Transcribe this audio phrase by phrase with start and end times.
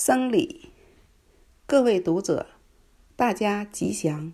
[0.00, 0.66] 生理，
[1.66, 2.46] 各位读者，
[3.16, 4.32] 大家吉祥。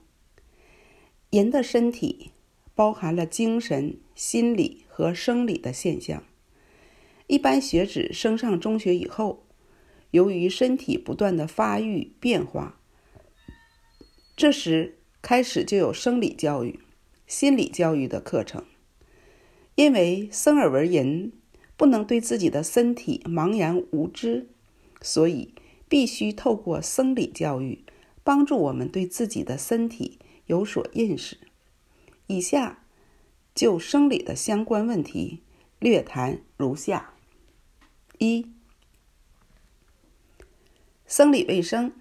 [1.31, 2.33] 人的身体
[2.75, 6.23] 包含了精神、心理和生理的现象。
[7.29, 9.47] 一般学子升上中学以后，
[10.11, 12.79] 由于身体不断的发育变化，
[14.37, 16.79] 这时开始就有生理教育、
[17.27, 18.67] 心理教育的课程。
[19.77, 21.33] 因为生而为人，
[21.79, 24.51] 不能对自己的身体茫然无知。
[25.05, 25.55] 所以，
[25.87, 27.85] 必须透过生理教育，
[28.25, 31.37] 帮助我们对自己的身体有所认识。
[32.27, 32.87] 以下
[33.55, 35.43] 就生理的相关问题
[35.79, 37.13] 略谈如下：
[38.19, 38.47] 一、
[41.07, 41.93] 生理卫生。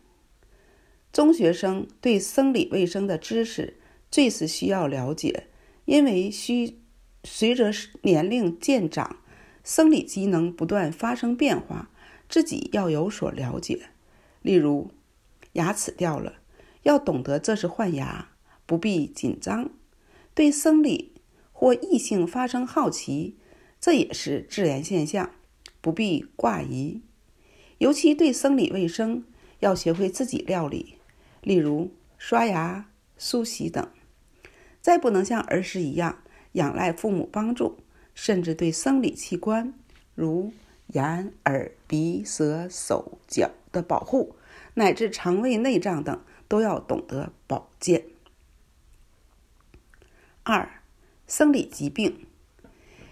[1.12, 3.78] 中学生对生理卫生的知识
[4.10, 5.48] 最是需要了解，
[5.84, 6.80] 因为需
[7.26, 7.70] 随着
[8.02, 9.18] 年龄渐长，
[9.64, 11.90] 生理机能不断发生变化。
[12.34, 13.92] 自己要有所了解，
[14.42, 14.90] 例如
[15.52, 16.38] 牙齿掉了，
[16.82, 18.30] 要懂得这是换牙，
[18.66, 19.68] 不必紧张；
[20.34, 21.14] 对生理
[21.52, 23.38] 或异性发生好奇，
[23.80, 25.30] 这也是自然现象，
[25.80, 27.04] 不必挂疑。
[27.78, 29.24] 尤其对生理卫生，
[29.60, 30.96] 要学会自己料理，
[31.44, 33.88] 例如刷牙、梳洗等。
[34.82, 36.24] 再不能像儿时一样
[36.54, 37.78] 仰赖父母帮助，
[38.16, 39.72] 甚至对生理器官
[40.16, 40.52] 如。
[40.94, 44.36] 眼、耳、鼻、舌、手、脚的保护，
[44.76, 48.06] 乃至肠胃内脏等，都要懂得保健。
[50.44, 50.82] 二、
[51.28, 52.26] 生理疾病，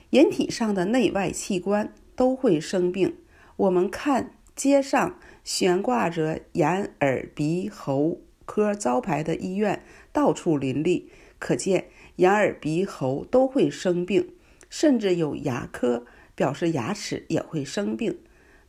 [0.09, 3.17] 人体上的内外器官都会生病。
[3.55, 11.09] 我们看街上悬挂着眼、耳、鼻、喉科招牌的医院，到处林立，
[11.39, 11.85] 可见
[12.17, 14.35] 眼、耳、鼻、喉都会生病，
[14.69, 16.05] 甚至有牙科。
[16.41, 18.17] 表示牙齿也会生病，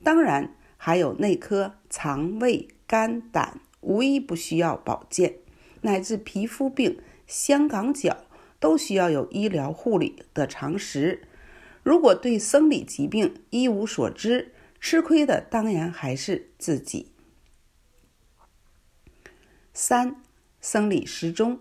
[0.04, 5.36] 当然还有内科、肠胃、肝胆，无一不需要保健，
[5.80, 8.26] 乃至皮肤病、香港脚
[8.60, 11.26] 都需要有医疗护理的常识。
[11.82, 17.12] 如果对生理疾病一无所知，吃亏的当然还是自己。
[19.72, 20.22] 三、
[20.60, 21.58] 生理时钟，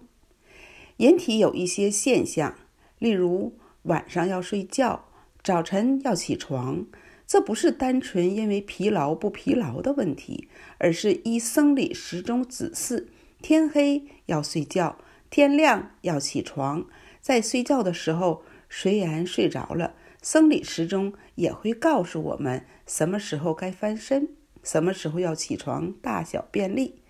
[0.97, 2.57] 人体有一些现象，
[2.99, 5.07] 例如晚上要睡觉。
[5.43, 6.85] 早晨要起床，
[7.25, 10.47] 这不是单纯因为疲劳不疲劳的问题，
[10.77, 13.07] 而是依生理时钟指示，
[13.41, 14.97] 天黑要睡觉，
[15.31, 16.85] 天亮要起床。
[17.21, 24.29] 在睡觉的时候，虽然睡着了，生理时钟也会告诉我们什么时候该翻身，
[24.61, 27.01] 什么时候要起床大小便利，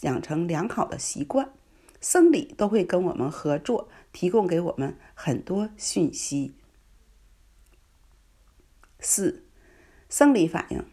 [0.00, 1.50] 养成良好的习惯。
[2.00, 6.52] 生理都会跟我们合作，提供给我们很多讯息。
[9.00, 9.44] 四、
[10.08, 10.84] 生理反应。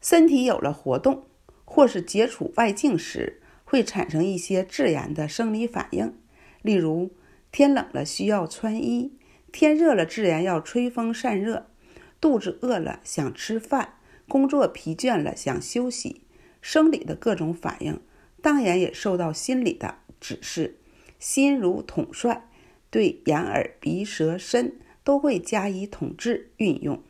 [0.00, 1.26] 身体有了活动，
[1.64, 6.18] 或是接触外境时，会产生一些自然的生理反应。
[6.62, 7.10] 例如，
[7.50, 9.18] 天冷了需要穿衣，
[9.50, 11.66] 天热了自然要吹风散热。
[12.20, 13.94] 肚子饿了想吃饭，
[14.28, 16.22] 工作疲倦了想休息。
[16.60, 18.00] 生理的各种反应，
[18.40, 20.78] 当然也受到心理的指示。
[21.18, 22.48] 心如统帅，
[22.90, 24.80] 对眼、耳、鼻、舌、身。
[25.06, 27.00] 都会加以统治运用。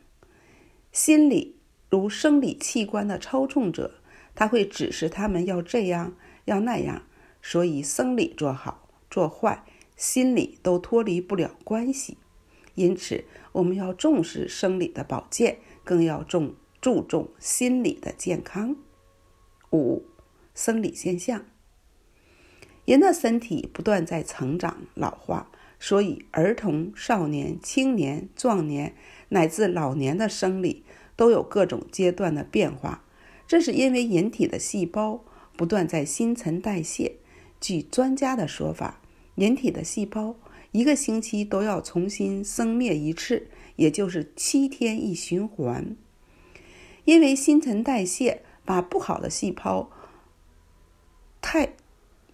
[0.91, 1.57] 心理
[1.89, 3.95] 如生理器官的操纵者，
[4.35, 6.15] 他会指示他们要这样
[6.45, 7.07] 要那样，
[7.41, 9.65] 所以生理做好做坏，
[9.95, 12.19] 心理都脱离不了关系。
[12.75, 18.75] 因此，我们要重视生理的保健，更要重注重心理的健康。
[19.71, 20.05] 五、
[20.53, 21.43] 生理现象，
[22.85, 25.49] 人的身体不断在成长老化。
[25.79, 28.95] 所以，儿童、少年、青年、壮年
[29.29, 30.83] 乃至老年的生理
[31.15, 33.03] 都有各种阶段的变化。
[33.47, 35.23] 这是因为人体的细胞
[35.55, 37.17] 不断在新陈代谢。
[37.61, 38.99] 据专家的说法，
[39.35, 40.35] 人体的细胞
[40.71, 45.95] 一个星期都要重新生灭一次，也就是七天一循环。
[47.05, 49.91] 因为新陈代谢把不好的细胞
[51.39, 51.73] 汰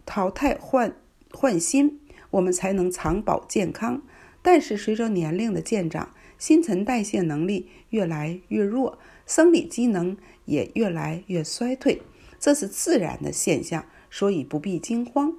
[0.05, 0.95] 淘汰换
[1.31, 1.99] 换新。
[2.33, 4.01] 我们才能长保健康，
[4.41, 8.97] 但是随着年龄的渐长，新陈代谢能力越来越弱，
[9.27, 12.01] 生理机能也越来越衰退，
[12.39, 15.33] 这是自然的现象，所以不必惊慌。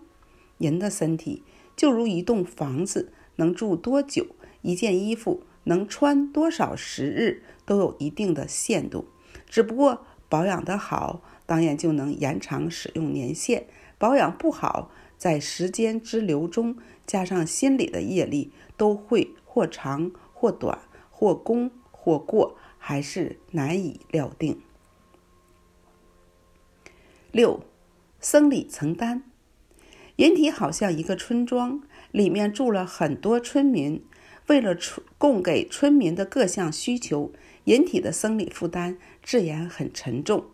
[0.58, 1.43] 人的身体
[1.76, 4.26] 就如一栋房子，能住多久，
[4.62, 9.06] 一件衣服能穿多少时日，都有一定的限度。
[9.49, 13.64] 只不过保养得好，当然就能延长使用年限；
[13.99, 16.76] 保养不好，在时间之流中，
[17.06, 20.78] 加上心理的业力，都会或长或短，
[21.11, 24.61] 或功或过，还是难以料定。
[27.32, 27.64] 六、
[28.20, 29.25] 生理承担。
[30.16, 31.82] 人体好像一个村庄，
[32.12, 34.05] 里面住了很多村民，
[34.46, 34.76] 为了
[35.19, 37.32] 供给村民的各项需求，
[37.64, 40.44] 人体的生理负担自然很沉重。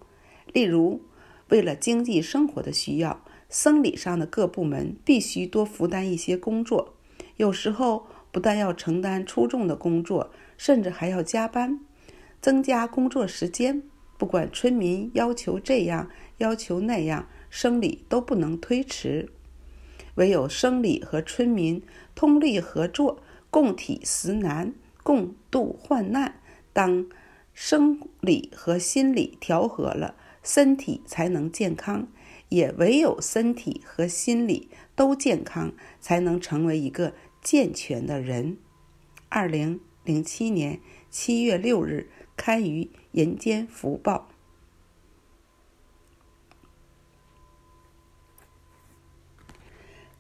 [0.53, 1.03] 例如，
[1.51, 6.95] 为了经济生活的需要，生理上的各部门必须多负担一些工作，
[7.37, 11.81] 有时候不但要承担粗重的工作，甚至还要加班，
[12.41, 13.83] 增加工作时间。
[14.17, 16.09] 不管村民要求这样，
[16.39, 19.29] 要求那样，生理都不能推迟。
[20.15, 21.83] 唯有生理和村民
[22.15, 23.21] 通力合作，
[23.51, 26.41] 共体时难，共度患难。
[26.73, 27.07] 当
[27.53, 32.07] 生理和心理调和了，身体才能健康。
[32.51, 38.59] 也唯有身体和心理都健康，才能成为一个健全的人。
[39.31, 44.29] 二零零七年七月六日刊于《人间福报》。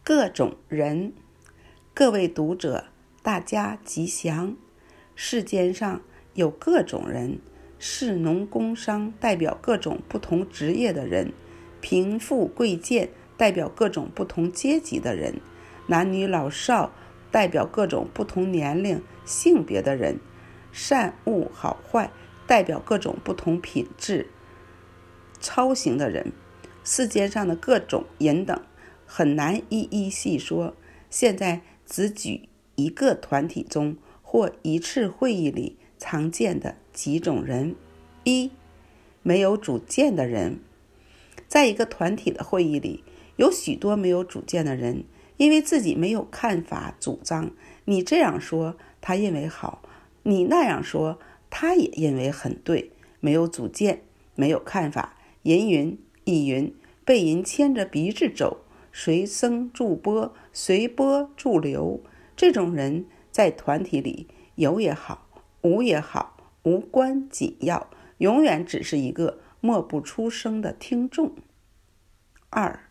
[0.03, 1.12] 各种人，
[1.93, 2.87] 各位读者，
[3.23, 4.56] 大家吉祥。
[5.15, 6.00] 世间上
[6.35, 7.38] 有各种人，
[7.79, 11.32] 士农工商代表各种不同职业的人，
[11.81, 15.41] 贫富贵贱代表各种不同阶级的人，
[15.87, 16.93] 男女老少
[17.31, 20.19] 代表各种不同年龄、性别的人，
[20.73, 22.11] 善恶好坏
[22.47, 24.29] 代表各种不同品质、
[25.41, 26.32] 操行的人。
[26.82, 28.61] 世间上的各种人等。
[29.12, 30.75] 很难一一细说，
[31.11, 37.75] 现在只举一个团体中或一次会议里常见的几种人：
[38.23, 38.53] 一、
[39.25, 40.61] 没有主见的人。
[41.50, 43.02] 在一个团体的会议里，
[43.35, 45.02] 有许多没有主见的人，
[45.37, 47.50] 因为自己没有看法主张，
[47.87, 49.82] 你这样说，他认为好；
[50.23, 51.19] 你那样说，
[51.50, 52.93] 他也认为很对。
[53.19, 54.02] 没有主见，
[54.37, 56.73] 没有看法，人云亦云，
[57.05, 58.58] 被人牵着鼻子走。
[58.93, 62.00] 随声助波，随波逐流。
[62.37, 65.26] 这种人在团体里有也好，
[65.62, 71.34] 无也好，无关紧要，永远只是一个默不出声的听众。
[72.48, 72.88] 二，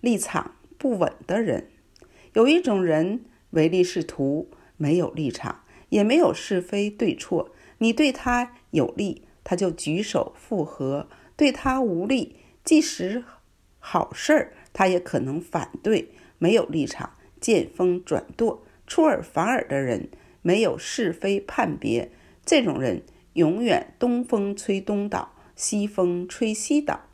[0.00, 1.68] 立场不稳的人，
[2.32, 7.50] 有一种人唯利是图，没有立场，也没有是非对错。
[7.78, 13.22] 你对他有利，他就举手附和；对他无利，即使
[13.78, 14.52] 好事儿。
[14.72, 20.10] 他也可能反对，没有立场，见风转舵，出尔反尔的人，
[20.42, 22.10] 没有是非判别，
[22.44, 27.06] 这种人永远东风吹东倒，西风吹西倒。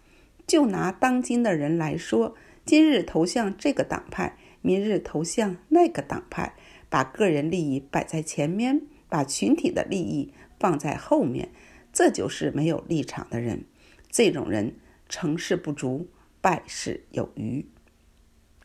[0.46, 2.36] 就拿当今的人来说，
[2.66, 6.54] 今日投向这个党派，明日投向那个党派，
[6.90, 11.50] 把个人利益摆在前面，把群体的利益放在后面，
[11.90, 13.64] 这就是没有立场的人。
[14.10, 14.76] 这种人
[15.08, 16.10] 成事不足。
[16.44, 17.64] 败事有余。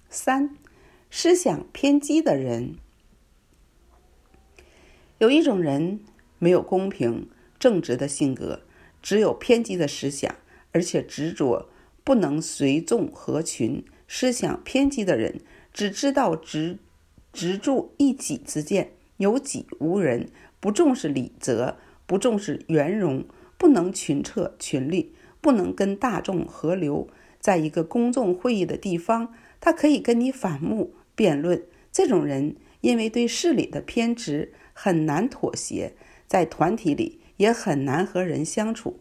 [0.09, 0.57] 三，
[1.11, 2.77] 思想偏激的人，
[5.19, 5.99] 有一种人
[6.39, 7.29] 没有公平
[7.59, 8.63] 正直的性格，
[9.07, 10.35] 只有偏激的思想，
[10.73, 11.69] 而且执着
[12.03, 13.85] 不能随众合群。
[14.05, 15.39] 思想偏激的人
[15.71, 16.77] 只知道执
[17.31, 23.23] 执着一己之见，有己无人，不重视礼则，不重视圆融，
[23.57, 27.07] 不能群策群力，不能跟大众合流。
[27.39, 31.63] 在一个公众会议的地方，他可以跟你反目辩论。
[31.93, 35.93] 这种人因为对事理的偏执，很难妥协，
[36.27, 38.99] 在团体里也很难和人相处，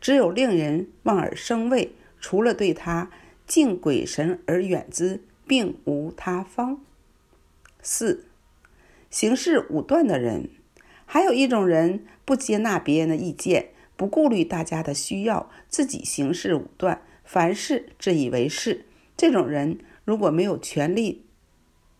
[0.00, 1.92] 只有令人望而生畏。
[2.20, 3.10] 除了对他
[3.46, 6.80] 敬鬼神而远之，并无他方。
[7.80, 8.26] 四，
[9.08, 10.50] 行事武断的人，
[11.06, 17.02] 还有一种人不接纳别人的意见，不顾虑大家的需要，自己行事武断。
[17.24, 18.84] 凡事自以为是，
[19.16, 21.24] 这种人如果没有权力，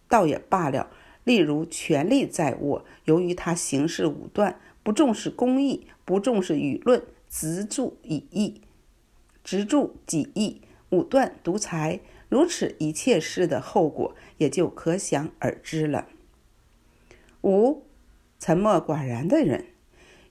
[0.08, 0.90] 倒也罢了。
[1.24, 8.62] 例如，权力在握，由于他行事武断，不重视公义，不重视舆论，执著己意，
[9.44, 16.08] 执著己意，武断独裁，如此一切事的后果也就可想而知了。
[17.42, 17.82] 五，
[18.38, 19.66] 沉默寡言的人，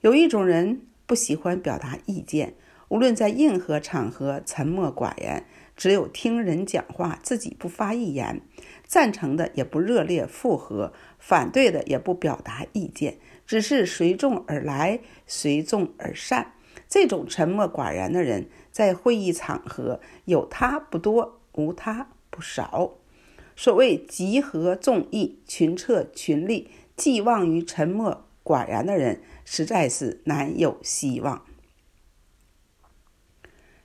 [0.01, 2.55] 有一种人不喜欢表达意见。
[2.89, 5.45] 无论在任何场合，沉默寡言，
[5.75, 8.41] 只有听人讲话，自己不发一言，
[8.87, 16.53] 赞成的也不热烈附和，反对的也不表达意见，只是随众而来，随众而散。
[16.89, 22.97] 这种沉默寡言的人，在会议场合有他不多，无他不少。
[23.55, 31.43] 所谓集合众议，群策群力，寄望于沉默寡言的人，实在是难有希望。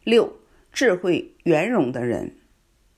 [0.04, 0.36] 六，
[0.72, 2.36] 智慧圆融的人。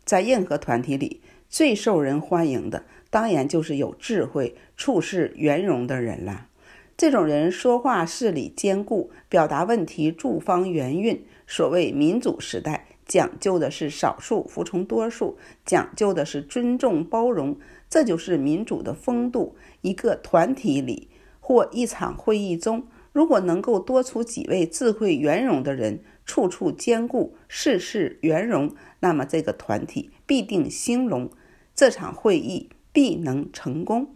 [0.05, 6.49] 在任何团体里，最受人欢迎的，当然就是有智慧、处事圆融的人了。
[6.97, 11.25] 这种人说话事理兼顾，表达问题诸方圆韵。
[11.47, 17.59] 所谓民主时代，讲究的是少数服从多数，讲究的是尊重包容，
[17.91, 19.57] 这就是民主的风度。
[19.81, 21.09] 一个团体里
[21.41, 31.29] 或一场会议中，如果能够多出几位智慧圆融的人，处处兼顾，事事圆融，那么这个团体必定兴隆，
[31.75, 34.15] 这场会议必能成功。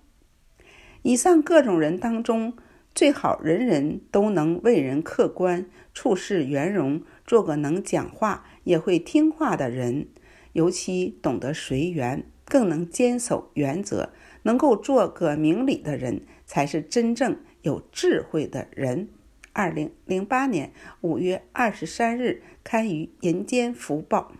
[1.02, 2.54] 以上各种人当中，
[2.98, 10.08] 最好人人都能为人客观，处事圆融，做个能讲话也会听话的人，
[10.52, 14.10] 尤其懂得随缘，更能坚守原则，
[14.42, 19.08] 能够做个明理的人，才是真正有智慧的人。
[19.52, 24.32] 二零零八年五月二十三日刊于《人间福报》。